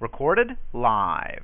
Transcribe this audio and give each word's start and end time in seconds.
Recorded 0.00 0.56
live. 0.72 1.42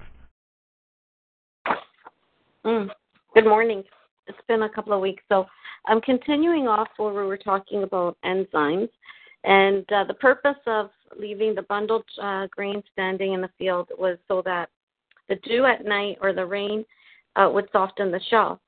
Mm. 2.65 2.89
Good 3.35 3.45
morning. 3.45 3.83
It's 4.27 4.39
been 4.49 4.63
a 4.63 4.69
couple 4.69 4.93
of 4.93 5.01
weeks, 5.01 5.23
so 5.29 5.47
I'm 5.87 6.01
continuing 6.01 6.67
off 6.67 6.89
where 6.97 7.13
we 7.13 7.27
were 7.27 7.37
talking 7.37 7.83
about 7.83 8.17
enzymes, 8.25 8.89
and 9.45 9.85
uh, 9.93 10.05
the 10.05 10.15
purpose 10.15 10.57
of 10.67 10.91
leaving 11.19 11.55
the 11.55 11.63
bundled 11.63 12.05
uh, 12.23 12.47
grain 12.51 12.83
standing 12.93 13.35
in 13.35 13.41
the 13.41 13.51
field 13.59 13.89
was 13.99 14.17
so 14.29 14.41
that 14.47 14.71
the 15.29 15.37
dew 15.37 15.67
at 15.67 15.85
night 15.85 16.17
or 16.23 16.33
the 16.33 16.47
rain 16.47 16.85
uh, 17.37 17.51
would 17.53 17.69
soften 17.73 18.11
the 18.11 18.21
shell. 18.31 18.61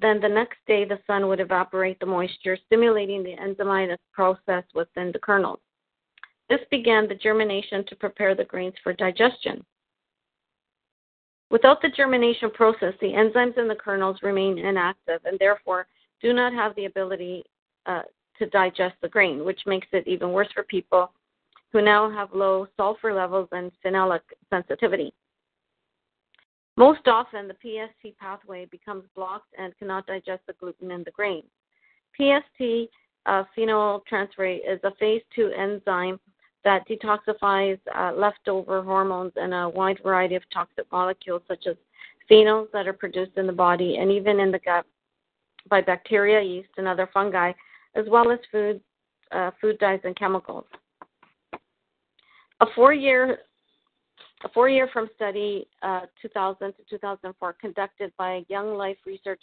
Then 0.00 0.20
the 0.20 0.28
next 0.28 0.58
day, 0.66 0.84
the 0.84 0.98
sun 1.06 1.26
would 1.28 1.40
evaporate 1.40 1.98
the 2.00 2.06
moisture, 2.06 2.56
stimulating 2.66 3.22
the 3.22 3.36
enzymatic 3.36 3.98
process 4.12 4.64
within 4.74 5.10
the 5.12 5.18
kernels. 5.18 5.60
This 6.52 6.60
began 6.70 7.08
the 7.08 7.14
germination 7.14 7.82
to 7.86 7.96
prepare 7.96 8.34
the 8.34 8.44
grains 8.44 8.74
for 8.82 8.92
digestion. 8.92 9.64
Without 11.50 11.80
the 11.80 11.88
germination 11.88 12.50
process, 12.50 12.92
the 13.00 13.06
enzymes 13.06 13.56
in 13.56 13.68
the 13.68 13.74
kernels 13.74 14.18
remain 14.22 14.58
inactive 14.58 15.20
and 15.24 15.38
therefore 15.38 15.86
do 16.20 16.34
not 16.34 16.52
have 16.52 16.74
the 16.76 16.84
ability 16.84 17.42
uh, 17.86 18.02
to 18.38 18.44
digest 18.50 18.96
the 19.00 19.08
grain, 19.08 19.46
which 19.46 19.62
makes 19.64 19.86
it 19.92 20.06
even 20.06 20.32
worse 20.32 20.50
for 20.52 20.62
people 20.64 21.14
who 21.72 21.80
now 21.80 22.10
have 22.10 22.28
low 22.34 22.66
sulfur 22.76 23.14
levels 23.14 23.48
and 23.52 23.72
phenolic 23.82 24.20
sensitivity. 24.50 25.14
Most 26.76 27.08
often, 27.08 27.48
the 27.48 27.56
PST 27.62 28.14
pathway 28.18 28.66
becomes 28.66 29.04
blocked 29.16 29.54
and 29.56 29.74
cannot 29.78 30.06
digest 30.06 30.42
the 30.46 30.52
gluten 30.60 30.90
in 30.90 31.02
the 31.02 31.12
grain. 31.12 31.44
PST 32.14 32.90
uh, 33.24 33.44
phenyltransferase 33.56 34.60
is 34.70 34.80
a 34.84 34.94
phase 34.96 35.22
2 35.34 35.50
enzyme 35.56 36.20
that 36.64 36.86
detoxifies 36.88 37.78
uh, 37.94 38.12
leftover 38.14 38.82
hormones 38.82 39.32
and 39.36 39.52
a 39.52 39.68
wide 39.68 39.98
variety 40.02 40.34
of 40.34 40.42
toxic 40.52 40.84
molecules, 40.92 41.42
such 41.48 41.66
as 41.66 41.76
phenols 42.30 42.68
that 42.72 42.86
are 42.86 42.92
produced 42.92 43.32
in 43.36 43.46
the 43.46 43.52
body 43.52 43.96
and 43.98 44.10
even 44.10 44.40
in 44.40 44.50
the 44.50 44.58
gut 44.60 44.86
by 45.68 45.80
bacteria, 45.80 46.40
yeast, 46.40 46.68
and 46.76 46.88
other 46.88 47.08
fungi, 47.12 47.52
as 47.94 48.04
well 48.08 48.30
as 48.30 48.38
food, 48.50 48.80
uh, 49.32 49.50
food 49.60 49.78
dyes 49.78 50.00
and 50.04 50.16
chemicals. 50.16 50.64
A 52.60 52.66
four-year 52.74 53.38
a 54.44 54.48
four-year 54.48 54.88
from 54.92 55.08
study 55.14 55.68
uh, 55.82 56.00
2000 56.20 56.72
to 56.72 56.82
2004 56.90 57.52
conducted 57.60 58.12
by 58.18 58.32
a 58.32 58.44
Young 58.48 58.74
Life 58.76 58.96
Research 59.06 59.42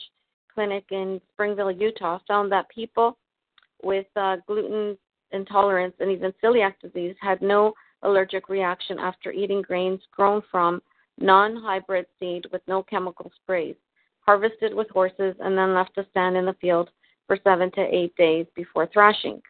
Clinic 0.53 0.83
in 0.91 1.21
Springville, 1.31 1.71
Utah, 1.71 2.19
found 2.27 2.51
that 2.51 2.67
people 2.69 3.17
with 3.81 4.07
uh, 4.17 4.37
gluten 4.45 4.97
intolerance 5.31 5.95
and 5.99 6.11
even 6.11 6.33
celiac 6.43 6.73
disease 6.81 7.15
had 7.21 7.41
no 7.41 7.73
allergic 8.03 8.49
reaction 8.49 8.99
after 8.99 9.31
eating 9.31 9.61
grains 9.61 10.01
grown 10.11 10.41
from 10.49 10.81
non-hybrid 11.19 12.05
seed 12.19 12.45
with 12.51 12.61
no 12.67 12.81
chemical 12.83 13.31
sprays, 13.43 13.75
harvested 14.21 14.73
with 14.73 14.89
horses, 14.89 15.35
and 15.41 15.57
then 15.57 15.73
left 15.73 15.93
to 15.95 16.05
stand 16.11 16.37
in 16.37 16.45
the 16.45 16.55
field 16.61 16.89
for 17.27 17.37
seven 17.43 17.69
to 17.71 17.81
eight 17.81 18.15
days 18.15 18.45
before 18.55 18.87
thrashing. 18.87 19.41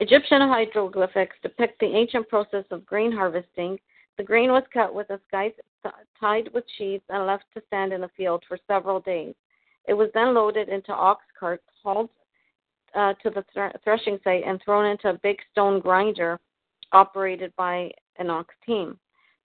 Egyptian 0.00 0.40
hieroglyphics 0.40 1.36
depict 1.42 1.78
the 1.78 1.86
ancient 1.86 2.28
process 2.28 2.64
of 2.70 2.84
grain 2.84 3.12
harvesting. 3.12 3.78
The 4.18 4.24
grain 4.24 4.50
was 4.50 4.64
cut 4.72 4.92
with 4.92 5.08
a 5.10 5.20
scythe 5.30 5.54
tied 6.20 6.48
with 6.52 6.64
sheaves 6.76 7.04
and 7.08 7.26
left 7.26 7.44
to 7.54 7.62
stand 7.68 7.92
in 7.92 8.00
the 8.00 8.10
field 8.16 8.44
for 8.46 8.58
several 8.66 9.00
days. 9.00 9.34
It 9.88 9.94
was 9.94 10.10
then 10.14 10.34
loaded 10.34 10.68
into 10.68 10.92
ox 10.92 11.24
carts, 11.38 11.64
hauled 11.82 12.10
uh, 12.94 13.14
to 13.22 13.30
the 13.30 13.44
threshing 13.84 14.18
site, 14.24 14.44
and 14.46 14.60
thrown 14.64 14.86
into 14.86 15.08
a 15.08 15.18
big 15.22 15.38
stone 15.50 15.80
grinder 15.80 16.38
operated 16.92 17.52
by 17.56 17.90
an 18.18 18.30
ox 18.30 18.54
team. 18.66 18.98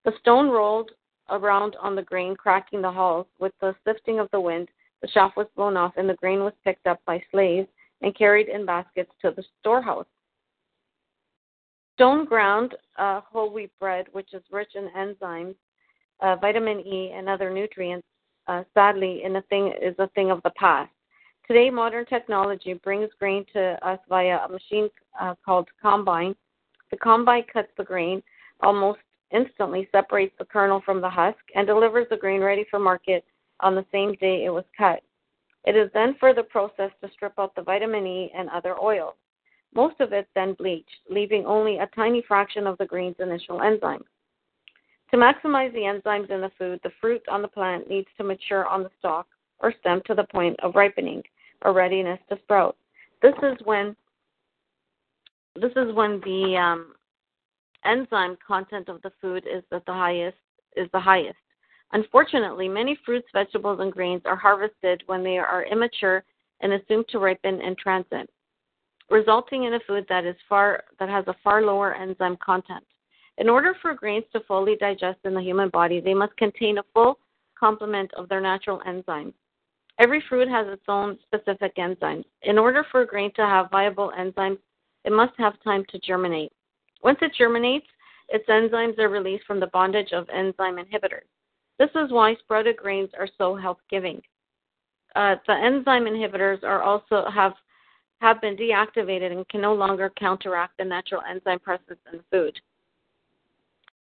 The 0.04 0.12
stone 0.20 0.48
rolled 0.48 0.90
around 1.30 1.76
on 1.80 1.94
the 1.94 2.02
grain, 2.02 2.36
cracking 2.36 2.82
the 2.82 2.90
hulls. 2.90 3.26
With 3.38 3.52
the 3.60 3.74
sifting 3.86 4.18
of 4.18 4.28
the 4.32 4.40
wind, 4.40 4.68
the 5.02 5.08
shaft 5.08 5.36
was 5.36 5.46
blown 5.56 5.76
off, 5.76 5.94
and 5.96 6.08
the 6.08 6.14
grain 6.14 6.40
was 6.40 6.52
picked 6.64 6.86
up 6.86 7.00
by 7.06 7.22
slaves 7.30 7.68
and 8.02 8.16
carried 8.16 8.48
in 8.48 8.64
baskets 8.64 9.10
to 9.22 9.32
the 9.32 9.44
storehouse. 9.60 10.06
Stone 11.94 12.26
ground 12.26 12.74
uh, 12.96 13.20
whole 13.20 13.52
wheat 13.52 13.72
bread, 13.80 14.06
which 14.12 14.32
is 14.32 14.42
rich 14.52 14.70
in 14.76 14.88
enzymes, 14.96 15.56
uh, 16.20 16.36
vitamin 16.36 16.80
E, 16.80 17.12
and 17.14 17.28
other 17.28 17.50
nutrients, 17.50 18.06
uh, 18.46 18.62
sadly, 18.72 19.22
in 19.24 19.36
a 19.36 19.42
thing 19.42 19.72
is 19.82 19.94
a 19.98 20.08
thing 20.08 20.30
of 20.30 20.40
the 20.42 20.50
past. 20.50 20.90
Today, 21.48 21.70
modern 21.70 22.04
technology 22.04 22.74
brings 22.74 23.08
grain 23.18 23.46
to 23.54 23.78
us 23.82 23.98
via 24.06 24.40
a 24.44 24.48
machine 24.50 24.90
uh, 25.18 25.34
called 25.42 25.66
combine. 25.80 26.36
The 26.90 26.98
combine 26.98 27.44
cuts 27.50 27.70
the 27.78 27.84
grain 27.84 28.22
almost 28.60 28.98
instantly, 29.30 29.88
separates 29.90 30.34
the 30.38 30.44
kernel 30.44 30.82
from 30.84 31.00
the 31.00 31.08
husk, 31.08 31.38
and 31.54 31.66
delivers 31.66 32.06
the 32.10 32.18
grain 32.18 32.42
ready 32.42 32.66
for 32.70 32.78
market 32.78 33.24
on 33.60 33.74
the 33.74 33.86
same 33.90 34.12
day 34.20 34.44
it 34.44 34.50
was 34.50 34.66
cut. 34.76 35.02
It 35.64 35.74
is 35.74 35.90
then 35.94 36.16
further 36.20 36.42
processed 36.42 37.00
to 37.02 37.10
strip 37.14 37.32
out 37.38 37.54
the 37.54 37.62
vitamin 37.62 38.06
E 38.06 38.30
and 38.36 38.50
other 38.50 38.78
oils. 38.78 39.14
Most 39.74 40.00
of 40.00 40.12
it 40.12 40.28
then 40.34 40.52
bleached, 40.52 41.00
leaving 41.08 41.46
only 41.46 41.78
a 41.78 41.88
tiny 41.96 42.22
fraction 42.28 42.66
of 42.66 42.76
the 42.76 42.84
grain's 42.84 43.20
initial 43.20 43.60
enzymes. 43.60 44.04
To 45.12 45.16
maximize 45.16 45.72
the 45.72 45.80
enzymes 45.80 46.30
in 46.30 46.42
the 46.42 46.52
food, 46.58 46.78
the 46.82 46.92
fruit 47.00 47.22
on 47.26 47.40
the 47.40 47.48
plant 47.48 47.88
needs 47.88 48.08
to 48.18 48.24
mature 48.24 48.66
on 48.66 48.82
the 48.82 48.90
stalk 48.98 49.26
or 49.60 49.72
stem 49.80 50.02
to 50.06 50.14
the 50.14 50.24
point 50.24 50.54
of 50.60 50.74
ripening 50.74 51.22
or 51.62 51.72
readiness 51.72 52.18
to 52.28 52.38
sprout. 52.42 52.76
This 53.22 53.34
is 53.42 53.56
when 53.64 53.96
this 55.60 55.72
is 55.72 55.92
when 55.94 56.20
the 56.20 56.56
um, 56.56 56.92
enzyme 57.84 58.36
content 58.46 58.88
of 58.88 59.02
the 59.02 59.10
food 59.20 59.44
is 59.52 59.64
at 59.72 59.84
the 59.86 59.92
highest 59.92 60.36
is 60.76 60.88
the 60.92 61.00
highest. 61.00 61.36
Unfortunately, 61.92 62.68
many 62.68 62.98
fruits, 63.04 63.26
vegetables, 63.32 63.80
and 63.80 63.92
grains 63.92 64.22
are 64.24 64.36
harvested 64.36 65.02
when 65.06 65.24
they 65.24 65.38
are 65.38 65.64
immature 65.64 66.22
and 66.60 66.72
assumed 66.72 67.06
to 67.08 67.18
ripen 67.18 67.60
in 67.60 67.74
transit, 67.76 68.28
resulting 69.10 69.64
in 69.64 69.74
a 69.74 69.80
food 69.86 70.04
that 70.08 70.24
is 70.24 70.36
far 70.48 70.84
that 70.98 71.08
has 71.08 71.24
a 71.28 71.36
far 71.42 71.62
lower 71.62 71.94
enzyme 71.94 72.36
content. 72.44 72.84
In 73.38 73.48
order 73.48 73.74
for 73.80 73.94
grains 73.94 74.24
to 74.32 74.40
fully 74.40 74.76
digest 74.76 75.20
in 75.24 75.32
the 75.32 75.40
human 75.40 75.70
body, 75.70 76.00
they 76.00 76.14
must 76.14 76.36
contain 76.36 76.78
a 76.78 76.84
full 76.92 77.18
complement 77.58 78.12
of 78.14 78.28
their 78.28 78.40
natural 78.40 78.82
enzymes. 78.86 79.32
Every 79.98 80.22
fruit 80.28 80.48
has 80.48 80.66
its 80.68 80.84
own 80.86 81.18
specific 81.22 81.74
enzymes. 81.76 82.24
In 82.42 82.56
order 82.56 82.84
for 82.90 83.00
a 83.00 83.06
grain 83.06 83.32
to 83.34 83.44
have 83.44 83.70
viable 83.70 84.12
enzymes, 84.16 84.58
it 85.04 85.12
must 85.12 85.32
have 85.38 85.60
time 85.62 85.84
to 85.88 85.98
germinate. 85.98 86.52
Once 87.02 87.18
it 87.20 87.32
germinates, 87.36 87.86
its 88.28 88.48
enzymes 88.48 88.98
are 88.98 89.08
released 89.08 89.44
from 89.44 89.58
the 89.58 89.66
bondage 89.68 90.12
of 90.12 90.28
enzyme 90.30 90.76
inhibitors. 90.76 91.26
This 91.78 91.90
is 91.94 92.12
why 92.12 92.34
sprouted 92.36 92.76
grains 92.76 93.10
are 93.18 93.28
so 93.38 93.56
health 93.56 93.78
giving. 93.90 94.20
Uh, 95.16 95.36
the 95.46 95.54
enzyme 95.54 96.04
inhibitors 96.04 96.62
are 96.62 96.82
also 96.82 97.28
have 97.30 97.54
have 98.20 98.40
been 98.40 98.56
deactivated 98.56 99.30
and 99.30 99.48
can 99.48 99.60
no 99.60 99.72
longer 99.72 100.10
counteract 100.18 100.76
the 100.76 100.84
natural 100.84 101.22
enzyme 101.28 101.60
process 101.60 101.96
in 102.12 102.20
food. 102.32 102.58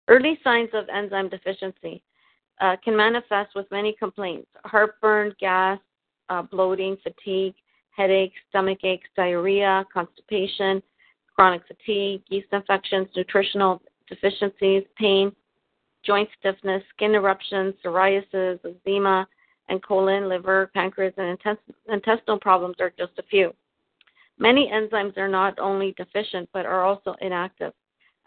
Early 0.08 0.40
signs 0.44 0.70
of 0.74 0.90
enzyme 0.90 1.30
deficiency 1.30 2.02
uh, 2.62 2.76
can 2.84 2.96
manifest 2.96 3.56
with 3.56 3.70
many 3.72 3.94
complaints 4.00 4.48
heartburn, 4.66 5.34
gas, 5.40 5.80
uh, 6.30 6.42
bloating, 6.42 6.96
fatigue, 7.04 7.56
headaches, 7.90 8.36
stomach 8.50 8.80
aches, 8.84 9.10
diarrhea, 9.16 9.86
constipation, 9.94 10.82
chronic 11.36 11.62
fatigue, 11.68 12.22
yeast 12.30 12.48
infections, 12.54 13.08
nutritional 13.16 13.82
deficiencies, 14.08 14.84
pain, 14.98 15.32
joint 16.04 16.30
stiffness, 16.40 16.84
skin 16.96 17.16
eruptions, 17.16 17.74
psoriasis, 17.84 18.60
eczema, 18.64 19.28
and 19.70 19.84
colon, 19.84 20.30
liver, 20.30 20.70
pancreas, 20.74 21.14
and 21.18 21.38
intestinal 21.90 22.40
problems 22.40 22.76
are 22.80 22.94
just 22.98 23.12
a 23.18 23.24
few. 23.24 23.54
Many 24.38 24.72
enzymes 24.74 25.18
are 25.18 25.28
not 25.28 25.60
only 25.60 25.94
deficient 25.98 26.50
but 26.54 26.66
are 26.66 26.84
also 26.84 27.16
inactive. 27.22 27.74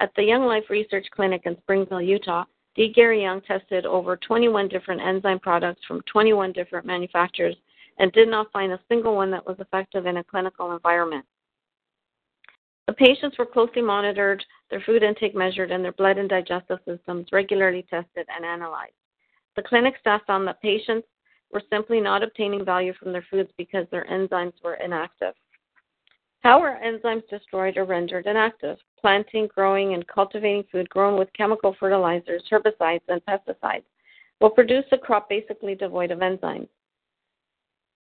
At 0.01 0.11
the 0.17 0.23
Young 0.25 0.45
Life 0.47 0.65
Research 0.71 1.07
Clinic 1.15 1.43
in 1.45 1.57
Springville, 1.59 2.03
Utah, 2.03 2.45
D. 2.75 2.93
Gary 2.93 3.23
Young 3.23 3.41
tested 3.43 3.87
over 3.87 4.17
21 4.17 4.69
different 4.69 5.00
enzyme 5.00 5.38
products 5.38 5.82
from 5.87 6.03
21 6.03 6.53
different 6.53 6.87
manufacturers 6.87 7.56
and 7.99 8.11
did 8.12 8.29
not 8.29 8.50
find 8.53 8.73
a 8.73 8.81
single 8.88 9.15
one 9.15 9.31
that 9.31 9.47
was 9.47 9.56
effective 9.61 10.06
in 10.06 10.17
a 10.17 10.25
clinical 10.25 10.73
environment. 10.73 11.25
The 12.87 12.93
patients 12.93 13.38
were 13.38 13.47
closely 13.47 13.81
monitored, 13.81 14.44
their 14.71 14.82
food 14.85 15.03
intake 15.03 15.35
measured, 15.35 15.71
and 15.71 15.82
their 15.82 15.93
blood 15.93 16.19
and 16.19 16.29
digestive 16.29 16.81
systems 16.87 17.29
regularly 17.32 17.87
tested 17.88 18.26
and 18.35 18.44
analyzed. 18.44 18.93
The 19.56 19.62
clinic 19.62 19.94
staff 20.00 20.23
found 20.27 20.47
that 20.49 20.61
patients 20.61 21.06
were 21.53 21.62
simply 21.70 22.00
not 22.00 22.23
obtaining 22.23 22.65
value 22.65 22.93
from 22.94 23.12
their 23.12 23.25
foods 23.31 23.50
because 23.56 23.87
their 23.91 24.05
enzymes 24.11 24.53
were 24.62 24.75
inactive. 24.75 25.35
How 26.44 26.61
are 26.61 26.79
enzymes 26.85 27.26
destroyed 27.31 27.79
or 27.79 27.87
rendered 27.87 28.26
inactive? 28.26 28.76
Planting, 29.00 29.46
growing, 29.46 29.94
and 29.94 30.06
cultivating 30.06 30.64
food 30.70 30.87
grown 30.91 31.19
with 31.19 31.32
chemical 31.32 31.75
fertilizers, 31.81 32.43
herbicides, 32.50 33.00
and 33.08 33.25
pesticides 33.25 33.85
will 34.43 34.50
produce 34.50 34.85
a 34.93 34.99
crop 34.99 35.31
basically 35.31 35.75
devoid 35.75 36.11
of 36.11 36.19
enzymes. 36.19 36.69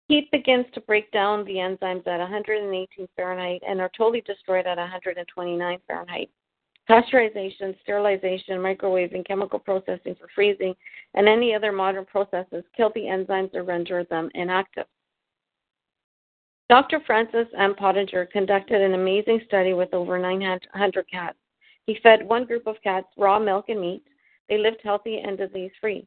Heat 0.07 0.31
begins 0.31 0.65
to 0.73 0.79
break 0.79 1.11
down 1.11 1.43
the 1.43 1.55
enzymes 1.55 2.07
at 2.07 2.19
118 2.19 3.09
Fahrenheit 3.17 3.61
and 3.67 3.81
are 3.81 3.91
totally 3.97 4.21
destroyed 4.21 4.65
at 4.65 4.77
129 4.77 5.79
Fahrenheit. 5.85 6.29
Pasteurization, 6.89 7.77
sterilization, 7.81 8.57
microwaving, 8.59 9.27
chemical 9.27 9.59
processing 9.59 10.15
for 10.15 10.29
freezing, 10.33 10.73
and 11.13 11.27
any 11.27 11.53
other 11.53 11.73
modern 11.73 12.05
processes 12.05 12.63
kill 12.75 12.91
the 12.95 13.01
enzymes 13.01 13.53
or 13.53 13.63
render 13.63 14.05
them 14.05 14.29
inactive. 14.33 14.85
Dr. 16.69 16.99
Francis 17.07 17.47
M. 17.57 17.73
Pottenger 17.73 18.29
conducted 18.29 18.79
an 18.79 18.93
amazing 18.93 19.41
study 19.47 19.73
with 19.73 19.91
over 19.91 20.19
900 20.19 21.09
cats. 21.09 21.37
He 21.87 21.99
fed 22.03 22.23
one 22.23 22.45
group 22.45 22.67
of 22.67 22.75
cats 22.83 23.07
raw 23.17 23.39
milk 23.39 23.69
and 23.69 23.81
meat. 23.81 24.03
They 24.47 24.59
lived 24.59 24.81
healthy 24.83 25.17
and 25.17 25.35
disease 25.35 25.71
free. 25.81 26.05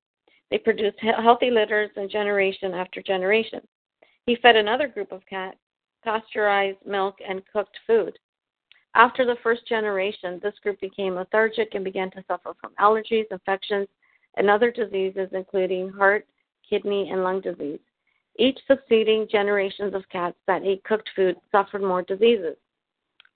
They 0.50 0.58
produced 0.58 1.00
healthy 1.00 1.50
litters 1.50 1.90
and 1.96 2.08
generation 2.08 2.74
after 2.74 3.02
generation. 3.02 3.60
He 4.26 4.36
fed 4.36 4.54
another 4.54 4.86
group 4.86 5.10
of 5.10 5.26
cats 5.26 5.56
pasteurized 6.04 6.78
milk 6.86 7.16
and 7.28 7.42
cooked 7.52 7.76
food. 7.84 8.16
After 8.94 9.24
the 9.24 9.36
first 9.42 9.66
generation, 9.66 10.38
this 10.42 10.54
group 10.62 10.80
became 10.80 11.14
lethargic 11.14 11.74
and 11.74 11.84
began 11.84 12.10
to 12.12 12.24
suffer 12.28 12.52
from 12.60 12.72
allergies, 12.78 13.24
infections, 13.32 13.88
and 14.36 14.48
other 14.48 14.70
diseases, 14.70 15.28
including 15.32 15.88
heart, 15.90 16.26
kidney, 16.68 17.10
and 17.10 17.24
lung 17.24 17.40
disease. 17.40 17.80
Each 18.38 18.58
succeeding 18.66 19.28
generations 19.30 19.94
of 19.94 20.08
cats 20.08 20.36
that 20.46 20.64
ate 20.64 20.84
cooked 20.84 21.10
food 21.14 21.36
suffered 21.50 21.82
more 21.82 22.02
diseases. 22.02 22.56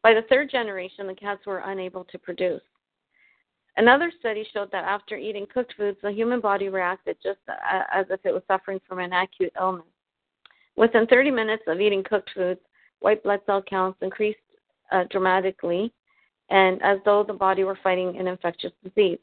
By 0.03 0.15
the 0.15 0.23
third 0.29 0.51
generation, 0.51 1.07
the 1.07 1.15
cats 1.15 1.45
were 1.47 1.59
unable 1.59 2.05
to 2.05 2.19
produce. 2.19 2.63
Another 3.77 4.11
study 4.19 4.47
showed 4.55 4.71
that 4.73 4.85
after 4.85 5.17
eating 5.17 5.47
cooked 5.53 5.75
foods, 5.77 5.99
the 6.03 6.11
human 6.11 6.41
body 6.41 6.69
reacted 6.71 7.19
just 7.23 7.41
as 7.93 8.07
if 8.09 8.21
it 8.25 8.33
was 8.33 8.43
suffering 8.49 8.81
from 8.89 9.01
an 9.01 9.13
acute 9.13 9.53
illness. 9.61 9.85
Within 10.77 11.07
30 11.07 11.31
minutes 11.31 11.65
of 11.67 11.81
eating 11.81 12.03
cooked 12.03 12.31
foods, 12.35 12.61
white 13.01 13.23
blood 13.23 13.41
cell 13.45 13.63
counts 13.63 13.99
increased 14.01 14.39
uh, 14.93 15.05
dramatically 15.11 15.93
and 16.49 16.83
as 16.83 16.99
though 17.05 17.25
the 17.25 17.33
body 17.33 17.65
were 17.65 17.79
fighting 17.83 18.17
an 18.19 18.29
infectious 18.29 18.73
disease. 18.85 19.19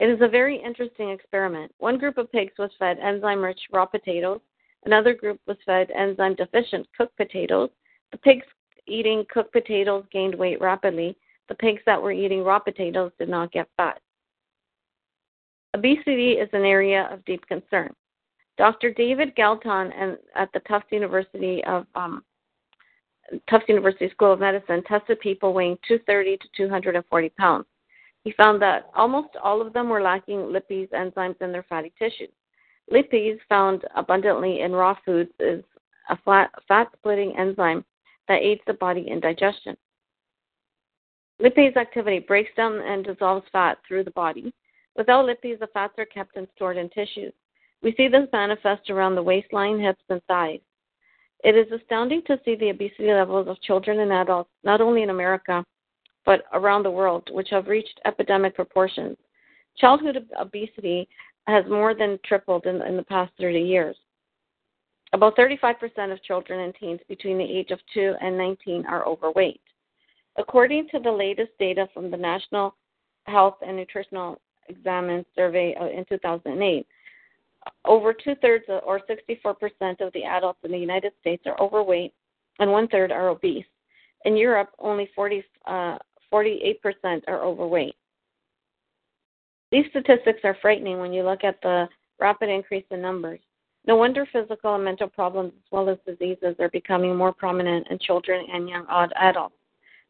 It 0.00 0.08
is 0.08 0.20
a 0.20 0.28
very 0.28 0.56
interesting 0.62 1.10
experiment. 1.10 1.72
One 1.78 1.98
group 1.98 2.18
of 2.18 2.30
pigs 2.30 2.52
was 2.58 2.70
fed 2.78 2.98
enzyme 2.98 3.42
rich 3.42 3.60
raw 3.72 3.84
potatoes, 3.84 4.40
another 4.84 5.14
group 5.14 5.40
was 5.46 5.56
fed 5.66 5.90
enzyme 5.90 6.34
deficient 6.34 6.86
cooked 6.96 7.16
potatoes. 7.16 7.70
The 8.12 8.18
pigs 8.18 8.46
eating 8.86 9.24
cooked 9.30 9.52
potatoes 9.52 10.04
gained 10.12 10.34
weight 10.34 10.60
rapidly. 10.60 11.16
The 11.48 11.54
pigs 11.56 11.82
that 11.86 12.00
were 12.00 12.12
eating 12.12 12.42
raw 12.42 12.58
potatoes 12.58 13.12
did 13.18 13.28
not 13.28 13.52
get 13.52 13.68
fat. 13.76 14.00
Obesity 15.74 16.32
is 16.32 16.48
an 16.52 16.64
area 16.64 17.08
of 17.12 17.24
deep 17.24 17.46
concern. 17.46 17.92
Dr. 18.56 18.92
David 18.92 19.34
Galton 19.36 19.92
and 19.92 20.18
at 20.34 20.50
the 20.52 20.60
Tufts 20.60 20.90
University 20.90 21.62
of 21.64 21.86
um, 21.94 22.24
Tufts 23.48 23.68
University 23.68 24.10
School 24.10 24.32
of 24.32 24.40
Medicine 24.40 24.82
tested 24.84 25.20
people 25.20 25.52
weighing 25.52 25.78
230 25.86 26.38
to 26.38 26.48
240 26.56 27.28
pounds. 27.30 27.66
He 28.28 28.34
found 28.34 28.60
that 28.60 28.90
almost 28.94 29.36
all 29.42 29.62
of 29.62 29.72
them 29.72 29.88
were 29.88 30.02
lacking 30.02 30.52
lipase 30.52 30.90
enzymes 30.90 31.40
in 31.40 31.50
their 31.50 31.62
fatty 31.62 31.94
tissues. 31.98 32.28
Lipase, 32.92 33.38
found 33.48 33.86
abundantly 33.96 34.60
in 34.60 34.72
raw 34.72 34.94
foods, 35.02 35.30
is 35.40 35.64
a 36.10 36.18
fat 36.26 36.88
splitting 36.94 37.34
enzyme 37.38 37.86
that 38.28 38.42
aids 38.42 38.60
the 38.66 38.74
body 38.74 39.08
in 39.08 39.18
digestion. 39.18 39.74
Lipase 41.40 41.78
activity 41.78 42.18
breaks 42.18 42.50
down 42.54 42.82
and 42.82 43.02
dissolves 43.02 43.46
fat 43.50 43.78
through 43.88 44.04
the 44.04 44.10
body. 44.10 44.52
Without 44.94 45.24
lipase, 45.24 45.58
the 45.58 45.68
fats 45.68 45.94
are 45.96 46.04
kept 46.04 46.36
and 46.36 46.46
stored 46.54 46.76
in 46.76 46.90
tissues. 46.90 47.32
We 47.82 47.94
see 47.94 48.08
this 48.08 48.28
manifest 48.30 48.90
around 48.90 49.14
the 49.14 49.22
waistline, 49.22 49.80
hips, 49.80 50.04
and 50.10 50.20
thighs. 50.28 50.60
It 51.44 51.56
is 51.56 51.72
astounding 51.72 52.20
to 52.26 52.38
see 52.44 52.56
the 52.56 52.68
obesity 52.68 53.10
levels 53.10 53.48
of 53.48 53.58
children 53.62 54.00
and 54.00 54.12
adults, 54.12 54.50
not 54.64 54.82
only 54.82 55.02
in 55.02 55.08
America, 55.08 55.64
but 56.28 56.44
around 56.52 56.82
the 56.82 56.90
world, 56.90 57.26
which 57.32 57.48
have 57.48 57.68
reached 57.68 57.98
epidemic 58.04 58.54
proportions. 58.54 59.16
Childhood 59.78 60.28
obesity 60.38 61.08
has 61.46 61.64
more 61.70 61.94
than 61.94 62.18
tripled 62.22 62.66
in, 62.66 62.82
in 62.82 62.98
the 62.98 63.02
past 63.02 63.32
30 63.40 63.58
years. 63.58 63.96
About 65.14 65.38
35% 65.38 66.12
of 66.12 66.22
children 66.22 66.60
and 66.60 66.74
teens 66.74 67.00
between 67.08 67.38
the 67.38 67.44
age 67.44 67.70
of 67.70 67.80
2 67.94 68.16
and 68.20 68.36
19 68.36 68.84
are 68.84 69.06
overweight. 69.06 69.62
According 70.36 70.88
to 70.90 70.98
the 70.98 71.10
latest 71.10 71.52
data 71.58 71.88
from 71.94 72.10
the 72.10 72.16
National 72.18 72.74
Health 73.24 73.56
and 73.66 73.74
Nutritional 73.74 74.38
Examine 74.68 75.24
Survey 75.34 75.74
uh, 75.80 75.86
in 75.86 76.04
2008, 76.10 76.86
over 77.86 78.12
two 78.12 78.34
thirds 78.42 78.66
or 78.68 79.00
64% 79.08 80.02
of 80.02 80.12
the 80.12 80.24
adults 80.24 80.58
in 80.62 80.72
the 80.72 80.78
United 80.78 81.14
States 81.22 81.44
are 81.46 81.58
overweight 81.58 82.12
and 82.58 82.70
one 82.70 82.86
third 82.88 83.12
are 83.12 83.30
obese. 83.30 83.64
In 84.26 84.36
Europe, 84.36 84.70
only 84.78 85.08
40, 85.14 85.42
uh, 85.66 85.96
48% 86.32 87.22
are 87.28 87.42
overweight. 87.44 87.94
These 89.70 89.86
statistics 89.90 90.40
are 90.44 90.56
frightening 90.62 90.98
when 90.98 91.12
you 91.12 91.22
look 91.22 91.44
at 91.44 91.60
the 91.62 91.88
rapid 92.18 92.48
increase 92.48 92.84
in 92.90 93.02
numbers. 93.02 93.40
No 93.86 93.96
wonder 93.96 94.26
physical 94.32 94.74
and 94.74 94.84
mental 94.84 95.08
problems, 95.08 95.52
as 95.56 95.72
well 95.72 95.88
as 95.88 95.98
diseases, 96.06 96.56
are 96.58 96.70
becoming 96.70 97.16
more 97.16 97.32
prominent 97.32 97.86
in 97.90 97.98
children 97.98 98.46
and 98.52 98.68
young 98.68 98.86
adults. 99.16 99.54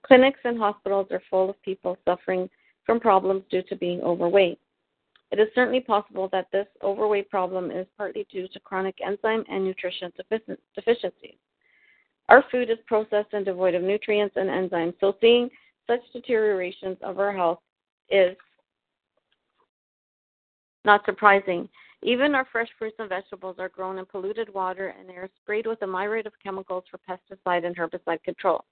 Clinics 0.05 0.41
and 0.44 0.59
hospitals 0.59 1.09
are 1.11 1.23
full 1.29 1.50
of 1.50 1.62
people 1.62 1.97
suffering 2.05 2.49
from 2.85 3.00
problems 3.00 3.43
due 3.50 3.62
to 3.62 3.76
being 3.76 4.00
overweight. 4.00 4.59
It 5.31 5.38
is 5.38 5.49
certainly 5.55 5.81
possible 5.81 6.29
that 6.32 6.50
this 6.53 6.67
overweight 6.82 7.29
problem 7.29 7.71
is 7.71 7.87
partly 7.97 8.26
due 8.31 8.49
to 8.49 8.61
chronic 8.61 8.97
enzyme 9.05 9.44
and 9.49 9.64
nutrition 9.64 10.11
deficiencies. 10.75 11.37
Our 12.29 12.44
food 12.50 12.71
is 12.71 12.79
processed 12.87 13.32
and 13.32 13.44
devoid 13.44 13.75
of 13.75 13.82
nutrients 13.82 14.37
and 14.37 14.49
enzymes, 14.49 14.94
so 15.00 15.17
seeing 15.21 15.50
such 15.88 16.00
deteriorations 16.12 16.96
of 17.02 17.19
our 17.19 17.32
health 17.32 17.58
is 18.11 18.37
not 20.85 21.05
surprising. 21.05 21.69
Even 22.02 22.35
our 22.35 22.46
fresh 22.52 22.69
fruits 22.79 22.96
and 22.99 23.08
vegetables 23.08 23.56
are 23.58 23.69
grown 23.69 23.99
in 23.99 24.06
polluted 24.06 24.52
water 24.55 24.94
and 24.99 25.08
they 25.08 25.14
are 25.14 25.29
sprayed 25.43 25.67
with 25.67 25.82
a 25.82 25.87
myriad 25.87 26.26
of 26.26 26.32
chemicals 26.43 26.85
for 26.90 26.99
pesticide 26.99 27.67
and 27.67 27.76
herbicide 27.76 28.23
control. 28.23 28.64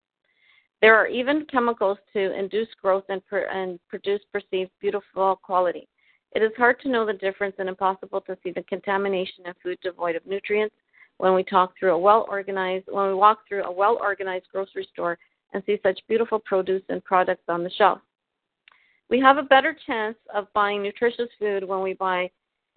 There 0.81 0.95
are 0.95 1.09
even 1.09 1.47
chemicals 1.51 1.99
to 2.13 2.39
induce 2.39 2.69
growth 2.81 3.05
and, 3.09 3.23
and 3.33 3.81
produce 3.89 4.21
perceived 4.33 4.71
beautiful 4.81 5.37
quality. 5.43 5.89
It 6.35 6.43
is 6.43 6.53
hard 6.57 6.81
to 6.81 6.89
know 6.89 7.07
the 7.07 7.15
difference 7.15 7.57
and 7.59 7.69
impossible 7.69 8.21
to 8.23 8.37
see 8.43 8.51
the 8.51 8.63
contamination 8.63 9.47
in 9.47 9.55
food 9.63 9.79
devoid 9.83 10.17
of 10.17 10.27
nutrients 10.27 10.75
when 11.19 11.35
we 11.35 11.43
talk 11.43 11.73
through 11.79 11.95
a 11.95 11.99
well 11.99 12.27
organized 12.29 12.85
when 12.89 13.09
we 13.09 13.15
walk 13.15 13.41
through 13.49 13.65
a 13.65 13.73
well 13.73 13.99
organized 14.01 14.47
grocery 14.53 14.87
store 14.93 15.19
and 15.53 15.63
see 15.65 15.79
such 15.83 16.01
beautiful 16.09 16.39
produce 16.39 16.83
and 16.89 17.05
products 17.05 17.45
on 17.49 17.63
the 17.63 17.71
shelf. 17.71 18.01
We 19.09 19.21
have 19.21 19.39
a 19.39 19.43
better 19.43 19.77
chance 19.87 20.17
of 20.35 20.53
buying 20.53 20.83
nutritious 20.83 21.29
food 21.39 21.65
when 21.65 21.81
we 21.83 21.95
buy 21.95 22.31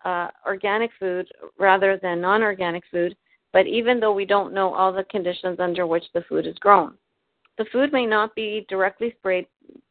uh, 0.05 0.27
organic 0.45 0.91
food 0.99 1.27
rather 1.57 1.97
than 2.01 2.21
non 2.21 2.43
organic 2.43 2.83
food, 2.91 3.15
but 3.51 3.67
even 3.67 3.99
though 3.99 4.13
we 4.13 4.25
don't 4.25 4.53
know 4.53 4.73
all 4.73 4.93
the 4.93 5.03
conditions 5.05 5.59
under 5.59 5.87
which 5.87 6.05
the 6.13 6.21
food 6.29 6.45
is 6.45 6.57
grown. 6.59 6.93
The 7.57 7.65
food 7.71 7.91
may 7.91 8.05
not 8.05 8.35
be 8.35 8.65
directly 8.69 9.13
sprayed, 9.17 9.47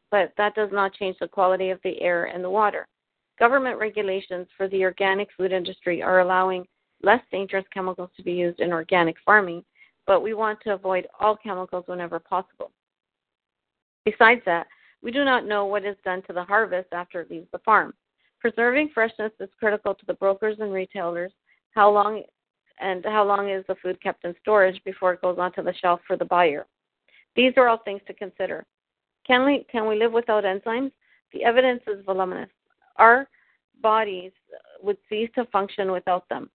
but 0.09 0.33
that 0.37 0.55
does 0.55 0.69
not 0.71 0.93
change 0.93 1.17
the 1.19 1.27
quality 1.27 1.69
of 1.69 1.79
the 1.83 2.01
air 2.01 2.25
and 2.25 2.43
the 2.43 2.49
water. 2.49 2.87
Government 3.37 3.77
regulations 3.79 4.47
for 4.57 4.67
the 4.69 4.83
organic 4.83 5.29
food 5.37 5.51
industry 5.51 6.01
are 6.01 6.21
allowing 6.21 6.65
less 7.03 7.21
dangerous 7.31 7.65
chemicals 7.73 8.09
to 8.17 8.23
be 8.23 8.33
used 8.33 8.59
in 8.59 8.73
organic 8.73 9.15
farming, 9.25 9.63
but 10.07 10.21
we 10.21 10.33
want 10.33 10.59
to 10.61 10.73
avoid 10.73 11.07
all 11.19 11.37
chemicals 11.37 11.83
whenever 11.87 12.19
possible. 12.19 12.71
Besides 14.09 14.41
that, 14.45 14.67
we 15.01 15.11
do 15.11 15.23
not 15.23 15.45
know 15.45 15.65
what 15.65 15.85
is 15.85 15.95
done 16.03 16.21
to 16.23 16.33
the 16.33 16.43
harvest 16.43 16.89
after 16.91 17.21
it 17.21 17.31
leaves 17.31 17.47
the 17.51 17.59
farm. 17.59 17.93
Preserving 18.39 18.89
freshness 18.93 19.31
is 19.39 19.49
critical 19.59 19.93
to 19.93 20.05
the 20.05 20.13
brokers 20.13 20.57
and 20.59 20.73
retailers. 20.73 21.31
How 21.71 21.91
long 21.91 22.23
and 22.81 23.03
how 23.05 23.25
long 23.25 23.49
is 23.49 23.65
the 23.67 23.75
food 23.75 24.01
kept 24.01 24.23
in 24.23 24.33
storage 24.41 24.81
before 24.85 25.13
it 25.13 25.21
goes 25.21 25.37
onto 25.37 25.61
the 25.61 25.73
shelf 25.73 25.99
for 26.07 26.17
the 26.17 26.25
buyer? 26.25 26.65
These 27.35 27.53
are 27.57 27.67
all 27.67 27.79
things 27.79 28.01
to 28.07 28.13
consider. 28.13 28.65
Can 29.27 29.45
we 29.45 29.65
can 29.71 29.87
we 29.87 29.97
live 29.97 30.11
without 30.11 30.43
enzymes? 30.43 30.91
The 31.33 31.43
evidence 31.43 31.81
is 31.87 32.03
voluminous 32.05 32.49
our 32.99 33.27
bodies 33.81 34.31
would 34.81 34.97
cease 35.07 35.29
to 35.35 35.45
function 35.45 35.91
without 35.91 36.27
them. 36.29 36.49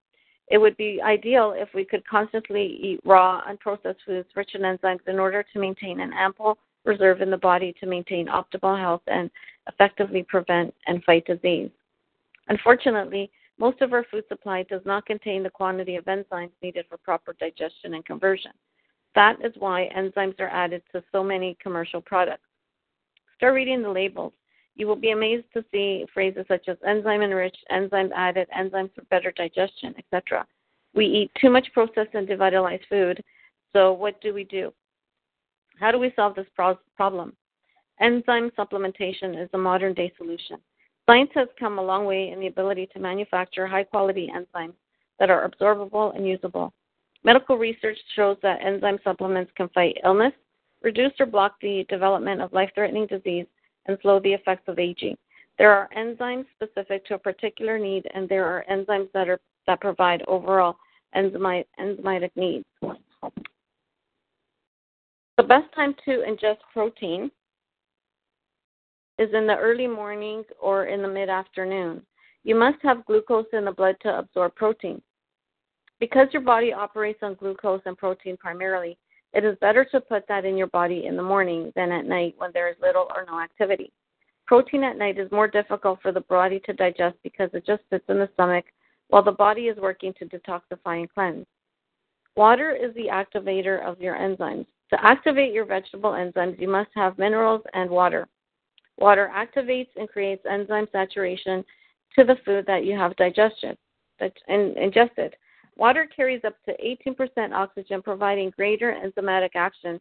It 0.48 0.58
would 0.58 0.76
be 0.76 1.00
ideal 1.02 1.54
if 1.56 1.70
we 1.74 1.84
could 1.84 2.06
constantly 2.06 2.78
eat 2.82 3.00
raw, 3.04 3.42
unprocessed 3.48 3.96
foods 4.06 4.28
rich 4.36 4.54
in 4.54 4.60
enzymes 4.60 5.08
in 5.08 5.18
order 5.18 5.42
to 5.42 5.58
maintain 5.58 6.00
an 6.00 6.12
ample 6.12 6.58
reserve 6.84 7.20
in 7.20 7.30
the 7.30 7.36
body 7.36 7.74
to 7.80 7.86
maintain 7.86 8.26
optimal 8.26 8.78
health 8.78 9.02
and 9.06 9.30
effectively 9.68 10.22
prevent 10.22 10.74
and 10.86 11.02
fight 11.04 11.26
disease. 11.26 11.70
Unfortunately, 12.48 13.30
most 13.58 13.80
of 13.80 13.92
our 13.92 14.04
food 14.10 14.24
supply 14.28 14.64
does 14.64 14.82
not 14.84 15.06
contain 15.06 15.42
the 15.42 15.50
quantity 15.50 15.96
of 15.96 16.04
enzymes 16.04 16.50
needed 16.62 16.86
for 16.88 16.96
proper 16.98 17.34
digestion 17.38 17.94
and 17.94 18.04
conversion. 18.04 18.50
That 19.14 19.36
is 19.44 19.52
why 19.58 19.88
enzymes 19.96 20.38
are 20.40 20.48
added 20.48 20.82
to 20.92 21.02
so 21.12 21.22
many 21.22 21.56
commercial 21.62 22.00
products. 22.00 22.42
Start 23.36 23.54
reading 23.54 23.82
the 23.82 23.90
labels. 23.90 24.32
You 24.76 24.88
will 24.88 24.96
be 24.96 25.10
amazed 25.10 25.46
to 25.54 25.64
see 25.70 26.04
phrases 26.12 26.44
such 26.48 26.68
as 26.68 26.76
enzyme 26.86 27.22
enriched, 27.22 27.64
enzyme 27.70 28.10
added, 28.14 28.48
enzymes 28.56 28.92
for 28.94 29.02
better 29.02 29.30
digestion, 29.30 29.94
etc. 29.98 30.44
We 30.94 31.06
eat 31.06 31.30
too 31.40 31.50
much 31.50 31.72
processed 31.72 32.14
and 32.14 32.26
devitalized 32.26 32.86
food, 32.88 33.22
so 33.72 33.92
what 33.92 34.20
do 34.20 34.34
we 34.34 34.44
do? 34.44 34.72
How 35.78 35.90
do 35.90 35.98
we 35.98 36.12
solve 36.16 36.34
this 36.34 36.46
pro- 36.54 36.78
problem? 36.96 37.34
Enzyme 38.00 38.50
supplementation 38.58 39.42
is 39.42 39.48
a 39.52 39.58
modern 39.58 39.94
day 39.94 40.12
solution. 40.16 40.58
Science 41.06 41.30
has 41.34 41.48
come 41.58 41.78
a 41.78 41.82
long 41.82 42.06
way 42.06 42.30
in 42.30 42.40
the 42.40 42.46
ability 42.46 42.88
to 42.92 42.98
manufacture 42.98 43.66
high 43.66 43.84
quality 43.84 44.30
enzymes 44.34 44.74
that 45.18 45.30
are 45.30 45.48
absorbable 45.48 46.16
and 46.16 46.26
usable. 46.26 46.72
Medical 47.24 47.56
research 47.56 47.98
shows 48.16 48.36
that 48.42 48.62
enzyme 48.64 48.98
supplements 49.04 49.52
can 49.56 49.68
fight 49.70 49.98
illness, 50.04 50.32
reduce 50.82 51.12
or 51.20 51.26
block 51.26 51.56
the 51.60 51.84
development 51.88 52.40
of 52.40 52.52
life 52.52 52.70
threatening 52.74 53.06
disease, 53.06 53.46
and 53.86 53.98
slow 54.02 54.18
the 54.20 54.32
effects 54.32 54.66
of 54.66 54.78
aging. 54.78 55.16
There 55.58 55.70
are 55.70 55.88
enzymes 55.96 56.46
specific 56.54 57.06
to 57.06 57.14
a 57.14 57.18
particular 57.18 57.78
need, 57.78 58.06
and 58.14 58.28
there 58.28 58.44
are 58.44 58.64
enzymes 58.70 59.10
that, 59.12 59.28
are, 59.28 59.40
that 59.66 59.80
provide 59.80 60.22
overall 60.26 60.76
enzymatic 61.14 62.30
needs. 62.34 62.64
The 65.36 65.42
best 65.42 65.72
time 65.74 65.94
to 66.04 66.22
ingest 66.28 66.58
protein 66.72 67.30
is 69.18 69.28
in 69.32 69.46
the 69.46 69.56
early 69.56 69.86
morning 69.86 70.44
or 70.60 70.86
in 70.86 71.02
the 71.02 71.08
mid 71.08 71.28
afternoon. 71.28 72.02
You 72.44 72.54
must 72.54 72.78
have 72.82 73.06
glucose 73.06 73.46
in 73.52 73.64
the 73.64 73.72
blood 73.72 73.96
to 74.02 74.18
absorb 74.18 74.54
protein. 74.54 75.02
Because 75.98 76.28
your 76.32 76.42
body 76.42 76.72
operates 76.72 77.20
on 77.22 77.34
glucose 77.34 77.80
and 77.86 77.96
protein 77.96 78.36
primarily, 78.36 78.96
it 79.32 79.44
is 79.44 79.56
better 79.60 79.84
to 79.86 80.00
put 80.00 80.26
that 80.28 80.44
in 80.44 80.56
your 80.56 80.68
body 80.68 81.06
in 81.06 81.16
the 81.16 81.22
morning 81.22 81.72
than 81.74 81.90
at 81.90 82.06
night 82.06 82.34
when 82.36 82.50
there 82.52 82.68
is 82.68 82.76
little 82.80 83.08
or 83.16 83.24
no 83.26 83.40
activity. 83.40 83.92
Protein 84.46 84.84
at 84.84 84.98
night 84.98 85.18
is 85.18 85.30
more 85.32 85.48
difficult 85.48 86.00
for 86.00 86.12
the 86.12 86.20
body 86.20 86.60
to 86.66 86.72
digest 86.72 87.16
because 87.24 87.50
it 87.54 87.66
just 87.66 87.82
sits 87.90 88.04
in 88.08 88.18
the 88.18 88.28
stomach 88.34 88.66
while 89.08 89.22
the 89.22 89.32
body 89.32 89.62
is 89.62 89.78
working 89.78 90.12
to 90.18 90.26
detoxify 90.26 91.00
and 91.00 91.12
cleanse. 91.12 91.46
Water 92.36 92.70
is 92.70 92.94
the 92.94 93.08
activator 93.10 93.82
of 93.84 94.00
your 94.00 94.16
enzymes. 94.16 94.66
To 94.90 95.04
activate 95.04 95.52
your 95.52 95.64
vegetable 95.64 96.12
enzymes, 96.12 96.60
you 96.60 96.68
must 96.68 96.90
have 96.94 97.18
minerals 97.18 97.62
and 97.72 97.90
water. 97.90 98.28
Water 98.98 99.30
activates 99.34 99.88
and 99.96 100.08
creates 100.08 100.44
enzyme 100.48 100.86
saturation 100.92 101.64
to 102.16 102.24
the 102.24 102.36
food 102.44 102.64
that 102.66 102.84
you 102.84 102.96
have 102.96 103.16
digested, 103.16 103.76
ingested. 104.48 105.34
Water 105.76 106.06
carries 106.14 106.44
up 106.44 106.54
to 106.66 106.76
18% 107.08 107.52
oxygen, 107.52 108.02
providing 108.02 108.50
greater 108.50 108.96
enzymatic 109.04 109.50
action. 109.56 110.00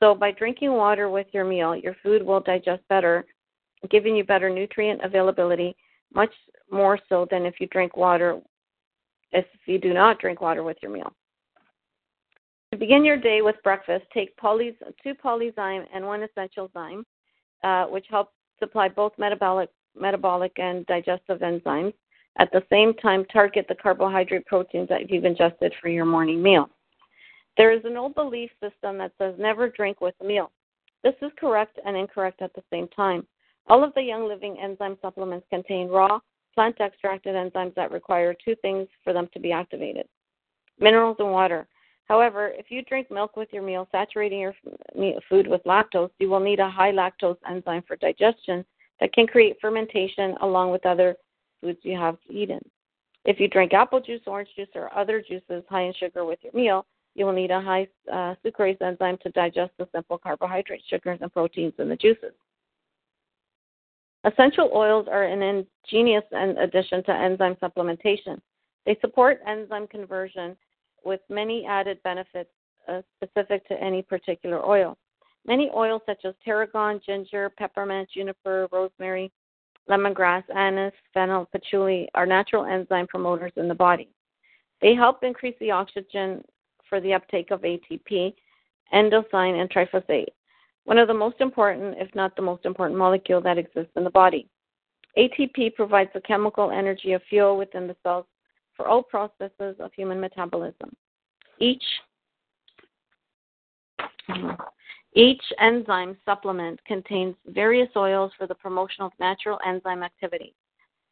So, 0.00 0.14
by 0.14 0.30
drinking 0.30 0.72
water 0.72 1.10
with 1.10 1.26
your 1.32 1.44
meal, 1.44 1.74
your 1.74 1.96
food 2.02 2.22
will 2.22 2.38
digest 2.38 2.82
better, 2.88 3.26
giving 3.90 4.14
you 4.14 4.22
better 4.22 4.48
nutrient 4.48 5.02
availability, 5.02 5.74
much 6.14 6.32
more 6.70 7.00
so 7.08 7.26
than 7.30 7.44
if 7.44 7.54
you 7.58 7.66
drink 7.68 7.96
water, 7.96 8.40
if 9.32 9.46
you 9.66 9.78
do 9.78 9.92
not 9.92 10.20
drink 10.20 10.40
water 10.40 10.62
with 10.62 10.76
your 10.80 10.92
meal. 10.92 11.12
To 12.72 12.78
begin 12.78 13.04
your 13.04 13.16
day 13.16 13.40
with 13.40 13.56
breakfast, 13.62 14.04
take 14.12 14.36
two 14.36 15.14
polyzyme 15.14 15.86
and 15.92 16.04
one 16.04 16.26
Essentialzyme, 16.26 17.02
uh, 17.64 17.86
which 17.86 18.06
help 18.10 18.32
supply 18.58 18.88
both 18.88 19.12
metabolic, 19.18 19.70
metabolic 19.98 20.52
and 20.58 20.84
digestive 20.86 21.40
enzymes. 21.40 21.94
At 22.38 22.52
the 22.52 22.62
same 22.70 22.94
time, 22.94 23.24
target 23.32 23.66
the 23.68 23.74
carbohydrate 23.74 24.46
proteins 24.46 24.88
that 24.90 25.10
you've 25.10 25.24
ingested 25.24 25.74
for 25.80 25.88
your 25.88 26.04
morning 26.04 26.42
meal. 26.42 26.68
There 27.56 27.72
is 27.72 27.84
an 27.84 27.96
old 27.96 28.14
belief 28.14 28.50
system 28.62 28.98
that 28.98 29.12
says 29.18 29.34
never 29.38 29.68
drink 29.68 30.00
with 30.00 30.14
a 30.20 30.24
meal. 30.24 30.52
This 31.02 31.14
is 31.22 31.32
correct 31.38 31.78
and 31.84 31.96
incorrect 31.96 32.42
at 32.42 32.54
the 32.54 32.62
same 32.70 32.86
time. 32.88 33.26
All 33.66 33.82
of 33.82 33.94
the 33.94 34.02
Young 34.02 34.28
Living 34.28 34.56
enzyme 34.62 34.98
supplements 35.00 35.46
contain 35.50 35.88
raw, 35.88 36.20
plant 36.54 36.76
extracted 36.80 37.34
enzymes 37.34 37.74
that 37.74 37.90
require 37.90 38.34
two 38.34 38.54
things 38.56 38.88
for 39.02 39.12
them 39.12 39.28
to 39.32 39.40
be 39.40 39.52
activated 39.52 40.06
minerals 40.80 41.16
and 41.18 41.32
water. 41.32 41.66
However, 42.08 42.52
if 42.56 42.70
you 42.70 42.82
drink 42.82 43.10
milk 43.10 43.36
with 43.36 43.48
your 43.52 43.62
meal, 43.62 43.86
saturating 43.92 44.40
your 44.40 44.54
food 45.28 45.46
with 45.46 45.62
lactose, 45.64 46.10
you 46.18 46.30
will 46.30 46.40
need 46.40 46.58
a 46.58 46.70
high 46.70 46.90
lactose 46.90 47.36
enzyme 47.48 47.82
for 47.86 47.96
digestion 47.96 48.64
that 49.00 49.12
can 49.12 49.26
create 49.26 49.58
fermentation 49.60 50.34
along 50.40 50.70
with 50.70 50.86
other 50.86 51.16
foods 51.60 51.78
you 51.82 51.98
have 51.98 52.16
eaten. 52.30 52.60
If 53.24 53.38
you 53.38 53.48
drink 53.48 53.74
apple 53.74 54.00
juice, 54.00 54.22
orange 54.26 54.48
juice, 54.56 54.68
or 54.74 54.92
other 54.96 55.20
juices 55.20 55.64
high 55.68 55.82
in 55.82 55.92
sugar 55.94 56.24
with 56.24 56.38
your 56.42 56.52
meal, 56.54 56.86
you 57.14 57.26
will 57.26 57.32
need 57.32 57.50
a 57.50 57.60
high 57.60 57.86
uh, 58.10 58.34
sucrase 58.44 58.80
enzyme 58.80 59.18
to 59.22 59.30
digest 59.30 59.72
the 59.78 59.88
simple 59.94 60.16
carbohydrates, 60.16 60.84
sugars, 60.88 61.18
and 61.20 61.32
proteins 61.32 61.74
in 61.78 61.88
the 61.90 61.96
juices. 61.96 62.32
Essential 64.24 64.70
oils 64.74 65.08
are 65.10 65.24
an 65.24 65.42
ingenious 65.42 66.24
addition 66.32 67.04
to 67.04 67.12
enzyme 67.12 67.56
supplementation. 67.56 68.40
They 68.86 68.96
support 69.00 69.40
enzyme 69.46 69.86
conversion 69.88 70.56
with 71.04 71.20
many 71.28 71.66
added 71.66 72.02
benefits 72.02 72.50
uh, 72.88 73.02
specific 73.16 73.66
to 73.68 73.82
any 73.82 74.02
particular 74.02 74.64
oil. 74.64 74.96
Many 75.46 75.70
oils 75.74 76.02
such 76.06 76.24
as 76.24 76.34
tarragon, 76.44 77.00
ginger, 77.04 77.50
peppermint, 77.50 78.08
juniper, 78.12 78.68
rosemary, 78.70 79.32
lemongrass, 79.88 80.44
anise, 80.54 80.92
fennel, 81.14 81.46
patchouli 81.52 82.08
are 82.14 82.26
natural 82.26 82.66
enzyme 82.66 83.06
promoters 83.06 83.52
in 83.56 83.68
the 83.68 83.74
body. 83.74 84.08
They 84.80 84.94
help 84.94 85.24
increase 85.24 85.56
the 85.60 85.70
oxygen 85.70 86.44
for 86.88 87.00
the 87.00 87.14
uptake 87.14 87.50
of 87.50 87.62
ATP, 87.62 88.34
adenosine, 88.92 89.60
and 89.60 89.70
triphosphate, 89.70 90.28
one 90.84 90.98
of 90.98 91.08
the 91.08 91.14
most 91.14 91.40
important, 91.40 91.96
if 91.98 92.14
not 92.14 92.34
the 92.36 92.42
most 92.42 92.64
important 92.64 92.98
molecule 92.98 93.40
that 93.42 93.58
exists 93.58 93.92
in 93.96 94.04
the 94.04 94.10
body. 94.10 94.48
ATP 95.16 95.74
provides 95.74 96.10
the 96.14 96.20
chemical 96.20 96.70
energy 96.70 97.12
of 97.12 97.22
fuel 97.28 97.56
within 97.56 97.86
the 97.86 97.96
cells 98.02 98.26
for 98.78 98.88
all 98.88 99.02
processes 99.02 99.76
of 99.80 99.92
human 99.92 100.18
metabolism. 100.18 100.96
Each 101.58 101.82
each 105.14 105.42
enzyme 105.58 106.16
supplement 106.24 106.82
contains 106.84 107.34
various 107.46 107.88
oils 107.96 108.30
for 108.38 108.46
the 108.46 108.54
promotion 108.54 109.02
of 109.02 109.10
natural 109.18 109.58
enzyme 109.66 110.02
activity. 110.02 110.54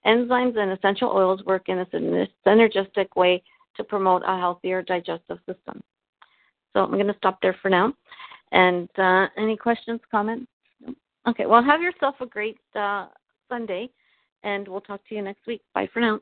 Enzymes 0.07 0.57
and 0.57 0.71
essential 0.71 1.11
oils 1.11 1.43
work 1.45 1.69
in 1.69 1.81
a 1.81 1.87
synergistic 2.47 3.09
way 3.17 3.43
to 3.77 3.83
promote 3.83 4.23
a 4.25 4.39
healthier 4.39 4.81
digestive 4.83 5.39
system. 5.39 5.83
So 6.73 6.85
I'm 6.85 6.93
going 6.93 7.09
to 7.09 7.17
stop 7.17 7.39
there 7.43 7.57
for 7.61 7.69
now. 7.69 7.93
And 8.53 8.89
uh, 8.97 9.27
any 9.37 9.57
questions, 9.57 10.01
comments? 10.11 10.47
Okay, 11.27 11.47
well, 11.47 11.65
have 11.65 11.83
yourself 11.83 12.15
a 12.21 12.27
great 12.27 12.59
uh, 12.79 13.07
Sunday, 13.49 13.89
and 14.45 14.69
we'll 14.69 14.83
talk 14.83 15.01
to 15.09 15.15
you 15.17 15.23
next 15.23 15.47
week. 15.49 15.63
Bye 15.75 15.89
for 15.93 16.01
now. 16.01 16.21